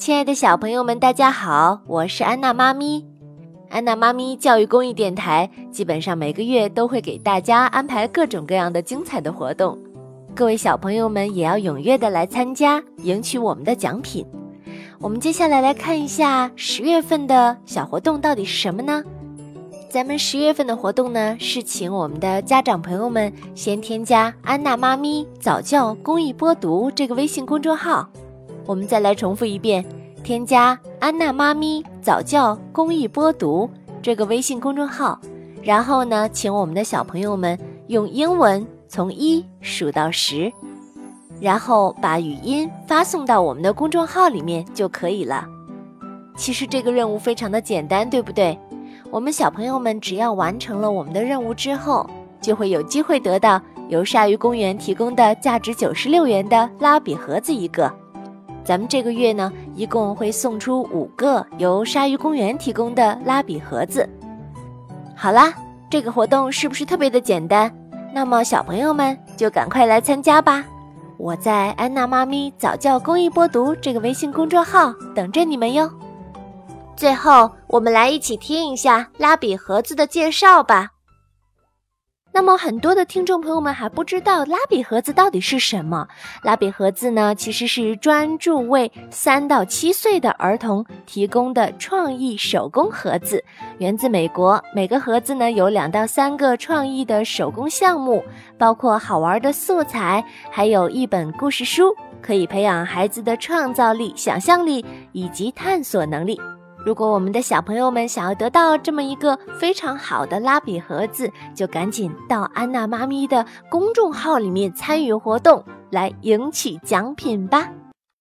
[0.00, 3.04] 亲爱的小朋友们，大家好，我是安娜妈咪。
[3.68, 9.76] 安娜妈咪教育公益电台基本上每个月都会给大家安排各种各样的精彩的活动，
[10.34, 14.24] 各位小朋友们也要踊跃的来参加，赢取我们的奖品。
[14.98, 19.04] 我们接下来来看一下十月份的小活动到底是什么呢？
[19.90, 28.08] 咱们十月份的活动呢，是请我们的家长朋友们先添加“安娜妈咪早教公益播读”这个微信公众号。
[28.70, 29.84] 我们再来重复一遍。
[30.22, 33.68] 添加安娜妈咪早教公益播读
[34.00, 35.18] 这个微信公众号，
[35.60, 40.52] 然后呢，请我们的小朋友们用英文从一数到十，
[41.40, 45.44] 然后把语音发送到我们的公众号里面就可以了。
[46.36, 48.56] 其实这个任务非常的简单，对不对？
[49.10, 52.08] 我们小朋友们只要完成了我们的任务之后，
[52.40, 57.92] 就会有机会得到由鲨鱼公园提供的价值九十六元的拉比盒子一个。
[58.64, 64.08] 咱们这个月呢，一共会送出五个由鲨鱼公园提供的拉比盒子。
[65.16, 65.52] 好啦，
[65.88, 67.72] 这个活动是不是特别的简单？
[68.12, 70.64] 那么小朋友们就赶快来参加吧！
[71.16, 75.90] 我在安娜妈咪早教公益播读这个微信公众号等着你们哟。
[76.96, 80.88] 最后，我们来一起听一下拉比盒子的介绍吧。
[82.32, 86.06] 那么很多的听众朋友们还不知道拉比盒子到底是什么？
[86.42, 93.42] 拉比盒子呢，其实是专注为三到七岁的儿童提供的创意手工盒子，
[93.78, 94.62] 源自美国。
[94.72, 98.22] 每个盒子呢有两到三个创意的手工项目，
[98.56, 106.40] 包括好玩的素材，还有一本故事书，可以培养孩子的创造力、想象力以及探索能力。
[106.84, 117.68] 如果我们的小朋友们想要得到这么一个非常好的拉笔盒子，就赶紧到安娜妈咪的公众号里面参与活动，来赢取奖品吧。